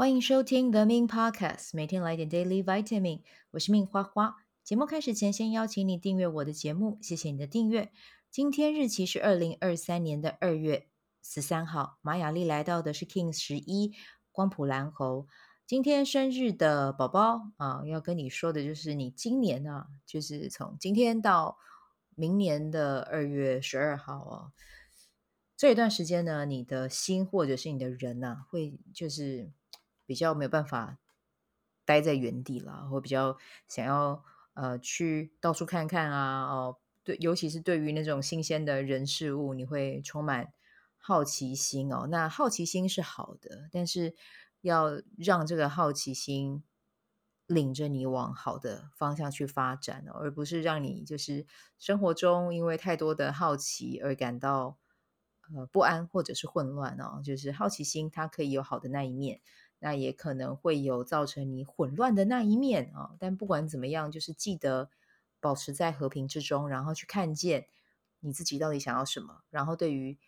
[0.00, 3.20] 欢迎收听 The Min Podcast，每天来点 Daily Vitamin。
[3.50, 4.34] 我是 Min 花花。
[4.64, 7.92] 节目开始前，先邀请你订阅我的节目，谢谢你的订阅。
[8.30, 10.88] 今天日期是二零二三年的二月
[11.22, 13.92] 十三号，马雅历来到的是 King 十一
[14.32, 15.26] 光谱蓝猴。
[15.66, 21.58] 今天生日的宝宝啊，要跟你说的就是你今年啊，就是从今天到
[22.14, 24.52] 明年的二月十二号啊，
[25.58, 29.52] 这一段时间呢，你的心或者是你的人呐、啊，会就是。
[30.10, 30.98] 比较没有办法
[31.84, 33.38] 待在原地了，或比较
[33.68, 34.24] 想要
[34.54, 40.52] 呃去到处看看啊，哦，对，尤其是对于那种新鲜的人事物，你会充满
[40.98, 42.08] 好奇心哦。
[42.10, 44.16] 那好奇心是好的，但是
[44.62, 46.64] 要让这个好奇心
[47.46, 51.46] 领着你往好的方向去发展，而不是让你就是
[51.78, 54.76] 生活中因为太多的好奇而感到
[55.54, 57.22] 呃不安或者是混乱哦。
[57.24, 59.40] 就是好奇心它可以有好的那一面。
[59.80, 64.90] 那也可能会有造成你混乱的那一面啊，但不管怎么样，就是记得
[65.40, 67.66] 保持在和平之中，然后去看见
[68.20, 69.42] 你自己到底想要什么。
[69.50, 70.18] 然后对于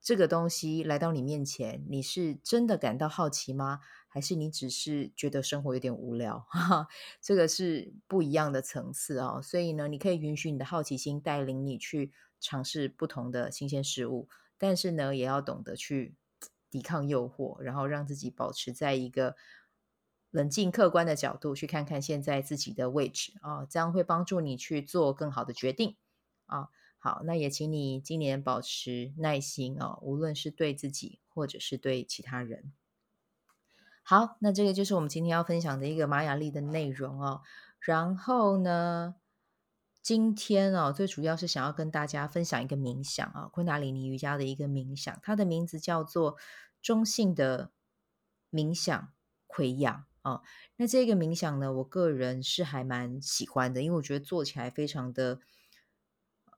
[0.00, 3.80] 这个东西来到你面前，你是真的感到好奇吗？
[4.06, 6.46] 还是你只是觉得生活有点无聊？
[6.48, 6.88] 哈哈，
[7.20, 9.40] 这个是不一样的层次哦。
[9.42, 16.14] 所以呢，你可以允许你的好奇心带领你去尝试不同的新鲜事物，但是呢，也要懂得去。
[16.74, 19.36] 抵抗诱惑，然后让自己保持在一个
[20.32, 25.94] 冷静客观的角度去看看现在自己的位置啊，这样会帮助你去做更好的决定
[26.46, 26.70] 啊。
[26.98, 32.72] 好，那也请你今年保持耐心啊，无论是对自己或者是对其他人。
[34.02, 37.42] 好，那这个就是我们今天要分享的一个玛雅历的内容哦。
[37.78, 39.14] 然后呢，
[40.04, 46.36] 今天哦，最主要是想要跟大家分享一个冥想啊，昆达里尼瑜伽的一个冥想，它的名字叫做。
[46.82, 47.72] 中性的
[48.50, 49.14] 冥想
[49.48, 50.42] 溃疡啊，
[50.76, 55.40] 那这个冥想呢，我个人是还蛮喜欢的，因为我觉得做起来非常的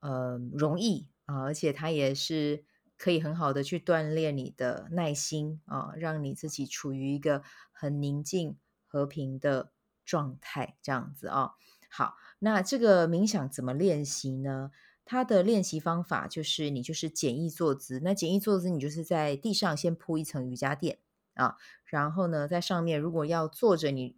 [0.00, 2.64] 呃容易啊，而且它也是
[2.98, 9.70] 可以很好的去锻炼你的耐心啊，让你自己处于一个很宁静和平的
[10.04, 11.52] 状态，这样子啊。
[11.90, 14.70] 好，那这个冥想怎么练习呢？
[15.04, 20.98] 它的练习方法就是你就是简易坐姿，那简易坐姿你就是在地上先铺一层瑜伽垫
[21.34, 24.16] 啊，然后呢，在上面如果要坐着，你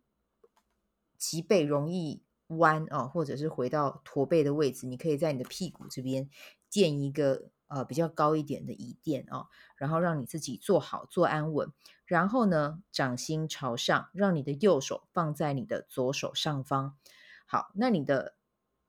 [1.19, 6.31] 脊背容易弯啊，或者是回到驼背的位置，你可以在你的屁股这边
[6.71, 11.71] 垫一个呃比较高一点的椅垫啊，然后让你自己坐好坐安稳，
[12.07, 16.97] 然后呢，掌心朝上，让你的右手放在你的左手上方，
[17.49, 18.37] 好，那你的。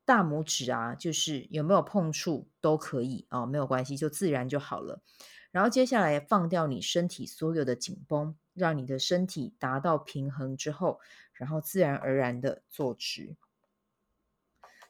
[0.06, 5.04] 大拇指啊，就是有没有碰触都可以啊，没有关系，就自然就好了。
[5.52, 11.00] 然后接下来放掉你身体所有的紧绷，让你的身体达到平衡之后，
[11.32, 13.36] 然后自然而然的坐直。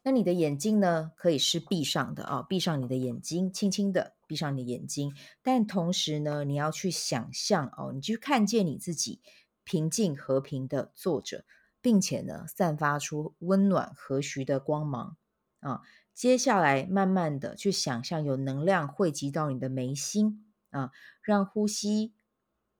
[0.04, 5.14] 那你的眼睛呢，可以是闭上的啊，闭上你的眼睛，轻轻的闭上你的眼睛。
[5.42, 9.20] 但同时呢，你要去想象哦，你去看见你自己
[9.66, 11.44] 平静和平的坐着。
[11.82, 15.18] 并且呢，散发出温暖和煦的光芒
[15.60, 15.82] 啊！
[16.14, 20.92] 接下来，慢慢的去想象有能量汇集到你的眉心啊，
[21.22, 22.14] 让呼吸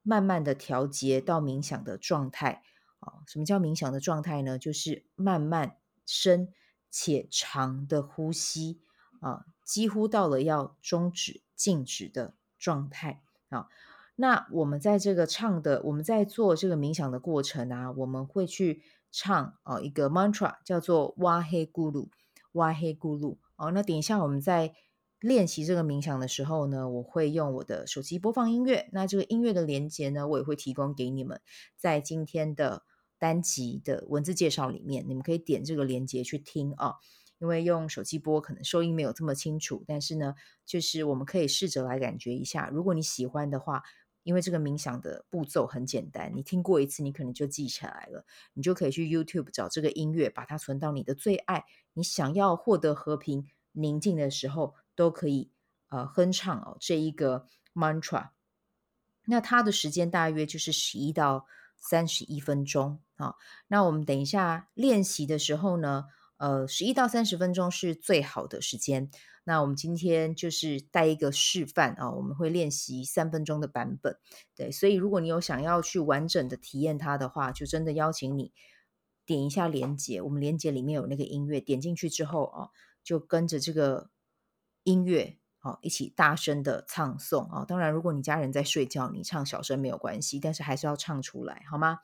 [0.02, 2.64] 慢慢的调节到冥想的状态
[3.00, 3.24] 啊。
[3.28, 4.60] 什么叫冥想的状态呢？
[4.60, 6.54] 就是慢慢深
[6.90, 8.82] 且长的呼吸
[9.22, 13.70] 啊，几乎到了要终止静止的状态啊。
[14.22, 18.82] 那我们在这个唱的，我们在做这个冥想的过程啊，我们会去
[19.14, 22.10] 唱哦一个 mantra，叫做哇嘿咕噜，
[22.52, 23.72] 哇嘿咕噜哦。
[23.72, 24.74] 那等一下我们在
[25.22, 28.90] 练习这个冥想的时候呢，我会用我的手机播放音乐。
[28.92, 31.40] 那这个音乐的连接呢，我也会提供给你们，
[31.78, 32.84] 在今天的
[33.18, 36.96] 单集的文字介绍里面，你们可以点这个连接去听啊。
[37.40, 43.82] 因为用手机播可能收音没有这么清楚，但是呢，就是我们可以试着来感觉一下，如果你喜欢的话。
[44.24, 48.26] 因为这个冥想的步骤很简单，你听过一次，你可能就记起来了。
[48.54, 51.66] 你就可以去 YouTube 找这个音乐，把它存到你的最爱。
[51.94, 55.52] 你想要获得和平宁静的时候，都可以
[55.90, 58.30] 呃哼唱哦这一个 mantra。
[59.26, 61.46] 那它的时间大约就是十一到
[61.78, 63.36] 三十一分钟啊。
[63.68, 66.06] 那我们等一下练习的时候呢，
[66.40, 69.12] 呃，十一到三十分钟是最好的时间。
[69.44, 74.18] 那我们今天就是带一个示范啊，我们会练习三分钟的版本，
[74.56, 78.54] 对，所以如果你有想要去完整的体验它的话，就真的邀请你
[79.26, 82.70] 点一下连接，我们连接里面有那个音乐，点进去之后啊，
[83.04, 84.10] 就跟着这个
[84.84, 87.66] 音乐好，一起大声的唱诵啊！
[87.66, 92.00] 当然，如果你家人在睡觉，你唱小声没有关系，但是还是要唱出来，好吗？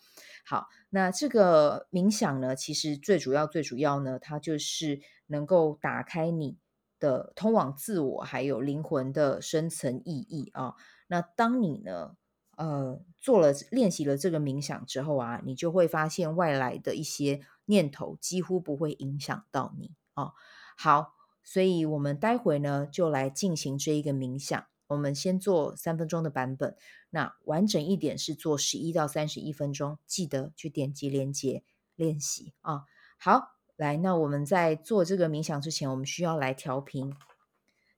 [0.45, 6.57] 好，那这个冥想呢，其实最主要、最主要呢，它就是能够打开你
[6.99, 10.75] 的通往自我还有灵魂的深层意义啊。
[11.07, 12.17] 那当你呢，
[12.57, 20.33] 呃，做了练习了这个冥想之后啊，你就会发现外来的一些念头几乎不会影响到你啊。
[20.77, 21.13] 好。
[21.45, 24.65] 所以，我们待会呢就来进行这一个冥想。
[24.87, 26.75] 我们先做三分钟的版本，
[27.11, 29.97] 那完整一点是做十一到三十一分钟。
[30.05, 31.63] 记得去点击连接
[31.95, 32.83] 练习啊。
[33.17, 37.15] 好，来，那我们在做这个冥想之前，我们需要来调频，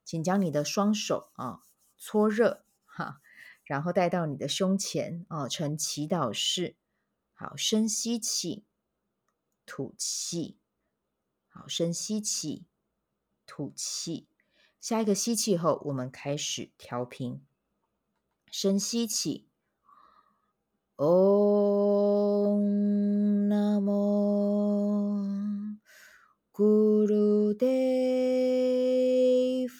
[0.04, 1.60] 请将你的双手啊
[1.98, 3.20] 搓热哈，
[3.64, 6.76] 然后带到你的胸前啊，呈祈祷式。
[7.34, 8.64] 好，深吸气，
[9.66, 10.58] 吐气。
[11.48, 12.64] 好，深吸气。
[13.48, 14.28] 吐气，
[14.78, 17.42] 下一个吸气后，我们开始调频。
[18.50, 19.48] 深吸气
[20.96, 22.62] ，Om
[23.48, 23.88] Namo
[26.52, 27.68] Gurudev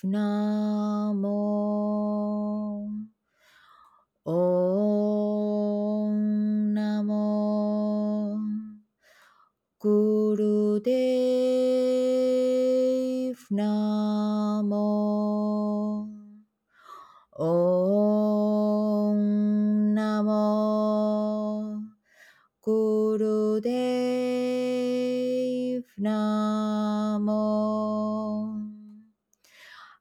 [0.03, 0.58] Namo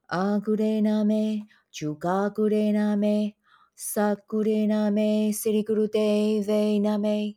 [0.09, 3.35] あぐれなめ、ちゅかぐれなめ、
[3.75, 7.35] さぐれなめ、せりぐるていべいなめ、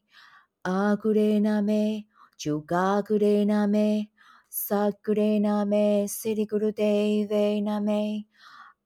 [0.62, 2.06] あぐれなめ、
[2.38, 4.10] ちゅかぐれなめ、
[4.48, 8.26] さぐれなめ、せりぐるていべいなめ、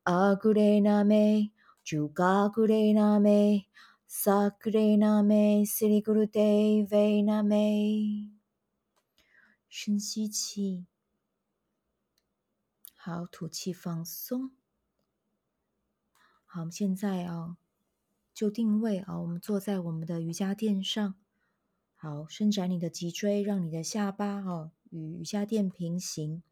[0.04, 1.50] あぐれなめ、
[1.84, 3.68] ちゅかぐれなめ、
[4.08, 8.28] さぐれなめ、せりぐるていべいなめ。
[9.68, 10.84] 深吸气。
[13.06, 14.50] 好，吐气放松。
[16.46, 17.58] 好，我们现在啊，
[18.32, 21.14] 就定位啊，我们坐在我们的瑜伽垫上。
[21.96, 24.72] 好，伸展你的脊椎，让你的下巴哦。
[24.88, 26.42] 与瑜伽垫平行，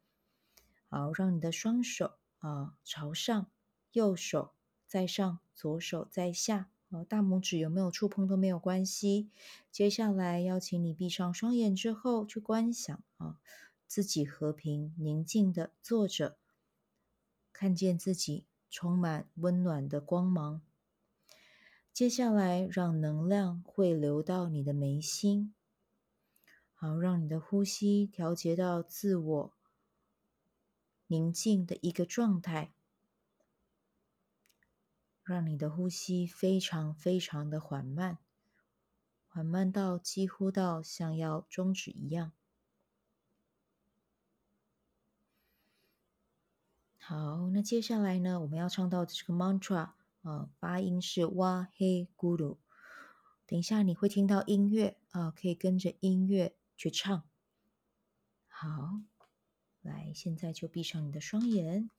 [0.89, 3.49] 好，让你的双手啊朝上，
[3.93, 4.53] 右手
[4.85, 9.31] 在上，左手在下，啊，大拇指有没有触碰都没有关系。
[9.71, 13.39] 接下来邀请你闭上双眼之后，去观想啊，
[13.87, 16.37] 自己和平宁静的坐着，
[17.63, 20.61] 看见自己充满温暖的光芒。
[21.93, 25.55] 接下来，让能量汇流到你的眉心。
[26.73, 29.53] 好，让你的呼吸调节到自我
[31.07, 32.73] 宁静的一个状态，
[35.23, 38.17] 让你的呼吸非常非常的缓慢，
[39.29, 42.33] 缓慢到几乎到像要终止一样。
[47.05, 49.91] 好，那接下来呢，我们要唱到的这个 mantra
[50.21, 52.57] 啊，发音是哇嘿咕噜。
[53.45, 56.55] 等一下你会听到音乐啊，可以跟着音乐。
[56.75, 57.23] 去唱，
[58.47, 58.99] 好，
[59.83, 61.89] 来，现在就闭上你的双眼。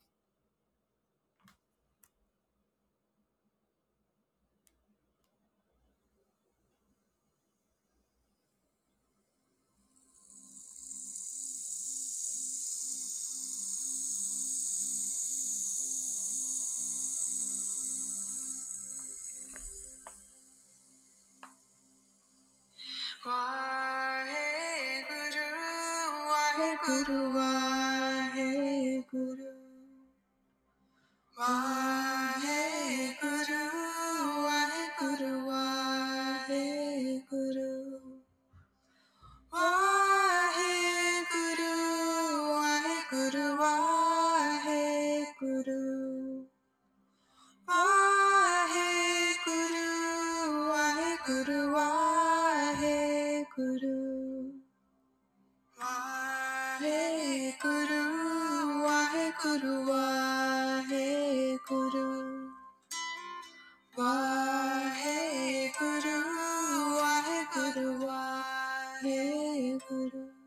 [69.55, 70.44] Jai Guru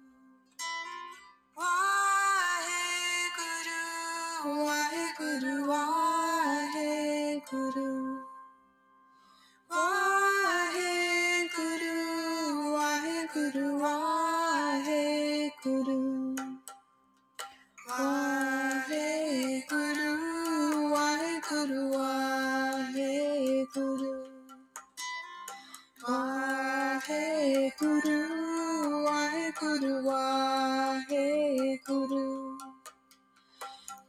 [29.60, 32.58] Guru, Wahe Guru.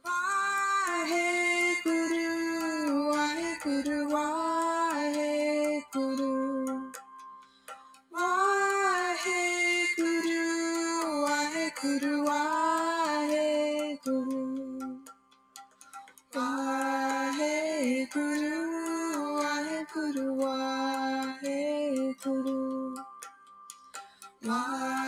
[0.05, 6.33] Wahe Guru, Wahe Guru, Wahe Guru.
[8.13, 9.41] Wahe
[9.97, 14.43] Guru, Wahe Guru, Wahe Guru.
[16.35, 18.57] Wahe Guru,
[19.39, 22.95] Wahe Guru, Wahe Guru.
[24.43, 24.98] Wahe Guru.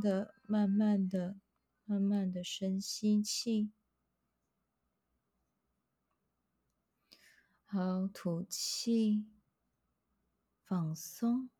[0.00, 1.38] 的，慢慢的，
[1.84, 3.72] 慢慢的深吸气，
[7.64, 9.26] 好，吐气，
[10.64, 11.50] 放松。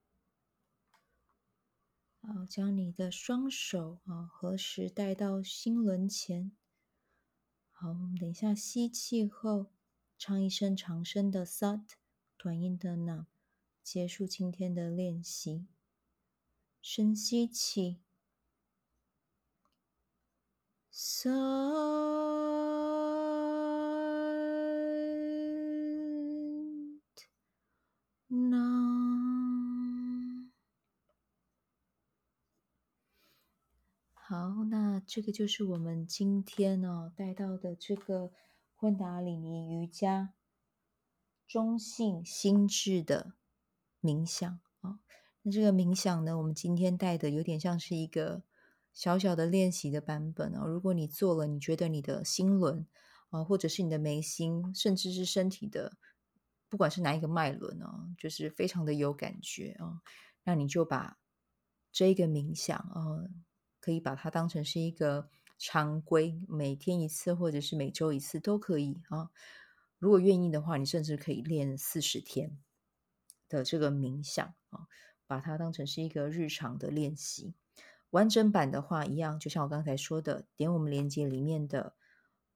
[2.21, 6.53] 好，将你的双手啊合十带到心轮前。
[7.71, 9.73] 好，我们等一下吸气后，
[10.19, 11.85] 唱一声长声的 Sat，
[12.37, 13.27] 短音的 “na”，
[13.83, 15.67] 结束今天的练习。
[16.83, 18.01] 深吸气。
[21.01, 21.31] Sat
[28.29, 28.59] Nam。
[34.13, 38.33] 好，那这个就是我们今天哦带到的这个
[38.75, 40.35] 昆达里尼瑜伽
[41.47, 43.35] 中性心智的
[44.03, 44.51] 冥想
[44.81, 44.99] 啊、哦。
[45.43, 48.43] 那这个冥想呢，我们今天带的有点像是一个。
[48.99, 52.85] 小小的练习的版本哦，如果你做了，你觉得你的心轮
[53.31, 55.97] 啊，或者是你的眉心，甚至是身体的，
[56.69, 60.01] 不管是哪一个脉轮哦，就是非常的有感觉哦，
[60.43, 61.17] 那你就把
[61.93, 63.23] 这一个冥想啊，
[63.79, 69.31] 可以把它当成是一个常规，每天一次或者是每周一次都可以啊。
[70.01, 72.59] 如果愿意的话，你甚至可以练四十天
[73.49, 74.89] 的这个冥想啊，
[75.25, 77.55] 把它当成是一个日常的练习。
[78.11, 81.95] 完整版的话，一样，就像我刚才说的，点我们链接里面的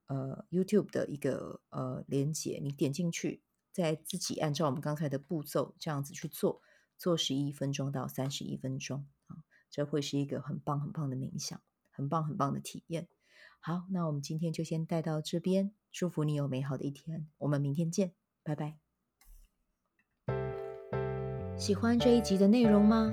[0.06, 6.62] 呃 YouTube 的一个呃链接，你点进去，再自己按照我们刚才的步骤这样子去做，
[6.97, 13.09] 做十一分钟到三十一分钟啊，这会是一个很棒很棒的冥想，很棒很棒的体验。
[13.61, 18.78] 好，那我们今天就先带到这边，祝福你有美好的一天，我们明天见，拜拜。
[21.59, 23.12] 喜欢这一集的内容吗？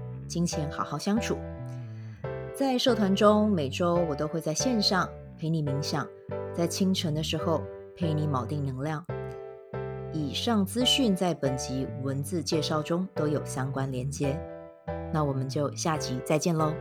[0.31, 1.37] 金钱好好相处。
[2.55, 6.07] 在社团中，每周我都会在线上陪你冥想，
[6.53, 7.61] 在清晨的时候
[7.97, 9.05] 陪你锚定能量。
[10.13, 14.39] 以上资讯在本集文字介绍中都有相关连接。
[15.11, 16.73] 那我们就下集再见喽。